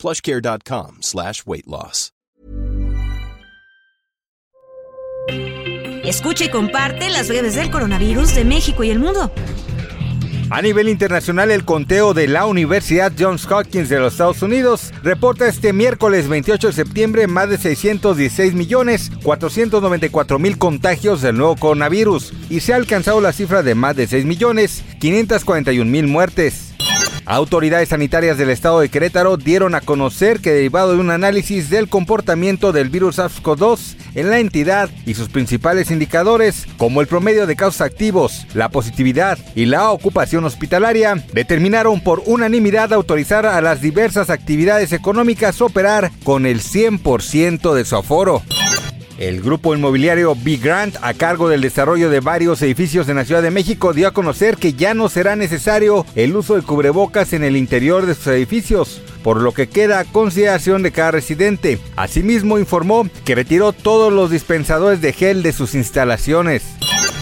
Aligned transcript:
plushcare.com 0.00 0.98
slash 1.02 1.42
weight 1.44 1.66
loss. 1.66 2.12
Escucha 6.04 6.46
y 6.46 6.48
comparte 6.48 7.10
las 7.10 7.28
breves 7.28 7.54
del 7.54 7.70
coronavirus 7.70 8.34
de 8.34 8.44
México 8.44 8.82
y 8.82 8.90
el 8.90 8.98
mundo. 8.98 9.30
A 10.50 10.62
nivel 10.62 10.88
internacional, 10.88 11.52
el 11.52 11.64
conteo 11.64 12.14
de 12.14 12.26
la 12.26 12.46
Universidad 12.46 13.12
Johns 13.16 13.46
Hopkins 13.48 13.88
de 13.88 14.00
los 14.00 14.14
Estados 14.14 14.42
Unidos 14.42 14.92
reporta 15.04 15.46
este 15.46 15.72
miércoles 15.72 16.26
28 16.26 16.68
de 16.68 16.72
septiembre 16.72 17.26
más 17.28 17.48
de 17.48 17.58
616 17.58 18.54
millones 18.54 19.12
494 19.22 20.40
mil 20.40 20.58
contagios 20.58 21.22
del 21.22 21.36
nuevo 21.36 21.54
coronavirus 21.54 22.32
y 22.48 22.60
se 22.60 22.72
ha 22.72 22.76
alcanzado 22.76 23.20
la 23.20 23.32
cifra 23.32 23.62
de 23.62 23.76
más 23.76 23.94
de 23.94 24.08
6 24.08 24.24
millones 24.24 24.82
541 24.98 25.88
mil 25.88 26.08
muertes. 26.08 26.69
Autoridades 27.30 27.90
sanitarias 27.90 28.38
del 28.38 28.50
estado 28.50 28.80
de 28.80 28.88
Querétaro 28.88 29.36
dieron 29.36 29.76
a 29.76 29.80
conocer 29.80 30.40
que 30.40 30.50
derivado 30.50 30.94
de 30.94 30.98
un 30.98 31.10
análisis 31.10 31.70
del 31.70 31.88
comportamiento 31.88 32.72
del 32.72 32.90
virus 32.90 33.20
SARS-CoV-2 33.20 33.94
en 34.16 34.30
la 34.30 34.40
entidad 34.40 34.90
y 35.06 35.14
sus 35.14 35.28
principales 35.28 35.92
indicadores, 35.92 36.66
como 36.76 37.00
el 37.00 37.06
promedio 37.06 37.46
de 37.46 37.54
casos 37.54 37.82
activos, 37.82 38.48
la 38.52 38.70
positividad 38.70 39.38
y 39.54 39.66
la 39.66 39.92
ocupación 39.92 40.44
hospitalaria, 40.44 41.24
determinaron 41.32 42.00
por 42.00 42.20
unanimidad 42.26 42.92
autorizar 42.92 43.46
a 43.46 43.60
las 43.60 43.80
diversas 43.80 44.28
actividades 44.28 44.92
económicas 44.92 45.60
operar 45.60 46.10
con 46.24 46.46
el 46.46 46.60
100% 46.60 47.74
de 47.74 47.84
su 47.84 47.94
aforo. 47.94 48.42
El 49.20 49.42
grupo 49.42 49.74
inmobiliario 49.74 50.34
Big 50.34 50.62
Grant, 50.62 50.96
a 51.02 51.12
cargo 51.12 51.50
del 51.50 51.60
desarrollo 51.60 52.08
de 52.08 52.20
varios 52.20 52.62
edificios 52.62 53.06
en 53.10 53.16
la 53.16 53.26
Ciudad 53.26 53.42
de 53.42 53.50
México, 53.50 53.92
dio 53.92 54.08
a 54.08 54.14
conocer 54.14 54.56
que 54.56 54.72
ya 54.72 54.94
no 54.94 55.10
será 55.10 55.36
necesario 55.36 56.06
el 56.14 56.34
uso 56.34 56.56
de 56.56 56.62
cubrebocas 56.62 57.34
en 57.34 57.44
el 57.44 57.54
interior 57.54 58.06
de 58.06 58.14
sus 58.14 58.28
edificios, 58.28 59.02
por 59.22 59.42
lo 59.42 59.52
que 59.52 59.68
queda 59.68 59.98
a 59.98 60.04
consideración 60.06 60.82
de 60.82 60.92
cada 60.92 61.10
residente. 61.10 61.78
Asimismo, 61.96 62.58
informó 62.58 63.06
que 63.26 63.34
retiró 63.34 63.74
todos 63.74 64.10
los 64.10 64.30
dispensadores 64.30 65.02
de 65.02 65.12
gel 65.12 65.42
de 65.42 65.52
sus 65.52 65.74
instalaciones. 65.74 66.62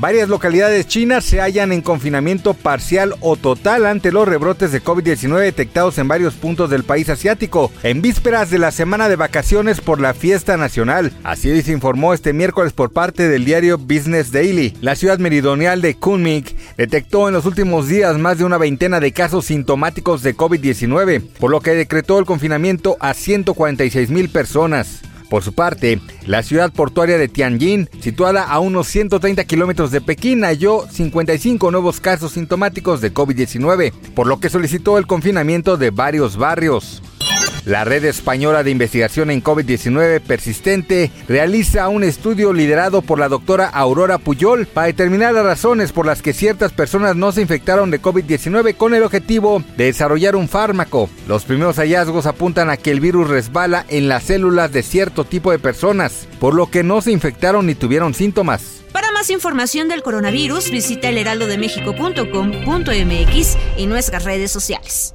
Varias 0.00 0.30
localidades 0.30 0.86
chinas 0.86 1.26
se 1.26 1.42
hallan 1.42 1.72
en 1.72 1.82
confinamiento 1.82 2.54
parcial 2.54 3.16
o 3.20 3.36
total 3.36 3.84
ante 3.84 4.12
los 4.12 4.26
rebrotes 4.26 4.72
de 4.72 4.82
COVID-19 4.82 5.40
detectados 5.40 5.98
en 5.98 6.08
varios 6.08 6.32
puntos 6.32 6.70
del 6.70 6.84
país 6.84 7.10
asiático, 7.10 7.70
en 7.82 8.00
vísperas 8.00 8.48
de 8.48 8.58
la 8.58 8.70
semana 8.70 9.10
de 9.10 9.16
vacaciones 9.16 9.82
por 9.82 10.00
la 10.00 10.14
fiesta 10.14 10.56
nacional. 10.56 11.12
Así 11.22 11.60
se 11.60 11.72
informó 11.72 12.14
este 12.14 12.32
miércoles 12.32 12.72
por 12.72 12.92
parte 12.92 13.28
del 13.28 13.44
diario 13.44 13.76
Business 13.76 14.32
Daily. 14.32 14.74
La 14.80 14.96
ciudad 14.96 15.18
meridional 15.18 15.82
de 15.82 15.94
Kunming 15.94 16.46
detectó 16.78 17.28
en 17.28 17.34
los 17.34 17.44
últimos 17.44 17.86
días 17.86 18.16
más 18.16 18.38
de 18.38 18.44
una 18.44 18.56
veintena 18.56 19.00
de 19.00 19.12
casos 19.12 19.44
sintomáticos 19.44 20.22
de 20.22 20.34
COVID-19, 20.34 21.20
por 21.38 21.50
lo 21.50 21.60
que 21.60 21.72
decretó 21.72 22.18
el 22.18 22.24
confinamiento 22.24 22.96
a 23.00 23.12
146 23.12 24.08
mil 24.08 24.30
personas. 24.30 25.02
Por 25.30 25.44
su 25.44 25.52
parte, 25.52 26.00
la 26.26 26.42
ciudad 26.42 26.72
portuaria 26.72 27.16
de 27.16 27.28
Tianjin, 27.28 27.88
situada 28.00 28.42
a 28.42 28.58
unos 28.58 28.88
130 28.88 29.44
kilómetros 29.44 29.92
de 29.92 30.00
Pekín, 30.00 30.42
halló 30.42 30.86
55 30.90 31.70
nuevos 31.70 32.00
casos 32.00 32.32
sintomáticos 32.32 33.00
de 33.00 33.14
COVID-19, 33.14 33.92
por 34.14 34.26
lo 34.26 34.40
que 34.40 34.50
solicitó 34.50 34.98
el 34.98 35.06
confinamiento 35.06 35.76
de 35.76 35.90
varios 35.90 36.36
barrios. 36.36 37.00
La 37.66 37.84
Red 37.84 38.06
Española 38.06 38.62
de 38.62 38.70
Investigación 38.70 39.30
en 39.30 39.44
COVID-19 39.44 40.20
Persistente 40.20 41.10
realiza 41.28 41.88
un 41.88 42.04
estudio 42.04 42.54
liderado 42.54 43.02
por 43.02 43.18
la 43.18 43.28
doctora 43.28 43.68
Aurora 43.68 44.16
Puyol 44.16 44.66
para 44.66 44.86
determinar 44.86 45.34
las 45.34 45.44
razones 45.44 45.92
por 45.92 46.06
las 46.06 46.22
que 46.22 46.32
ciertas 46.32 46.72
personas 46.72 47.16
no 47.16 47.32
se 47.32 47.42
infectaron 47.42 47.90
de 47.90 48.00
COVID-19 48.00 48.76
con 48.76 48.94
el 48.94 49.02
objetivo 49.02 49.62
de 49.76 49.84
desarrollar 49.84 50.36
un 50.36 50.48
fármaco. 50.48 51.10
Los 51.28 51.44
primeros 51.44 51.76
hallazgos 51.76 52.24
apuntan 52.24 52.70
a 52.70 52.78
que 52.78 52.92
el 52.92 53.00
virus 53.00 53.28
resbala 53.28 53.84
en 53.88 54.08
las 54.08 54.22
células 54.24 54.72
de 54.72 54.82
cierto 54.82 55.24
tipo 55.24 55.50
de 55.50 55.58
personas, 55.58 56.26
por 56.38 56.54
lo 56.54 56.70
que 56.70 56.82
no 56.82 57.02
se 57.02 57.12
infectaron 57.12 57.66
ni 57.66 57.74
tuvieron 57.74 58.14
síntomas. 58.14 58.80
Para 58.92 59.12
más 59.12 59.28
información 59.28 59.88
del 59.88 60.02
coronavirus, 60.02 60.70
visita 60.70 61.10
elheraldodemexico.com.mx 61.10 63.56
y 63.76 63.86
nuestras 63.86 64.24
redes 64.24 64.50
sociales. 64.50 65.14